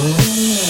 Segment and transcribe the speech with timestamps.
[0.00, 0.69] Música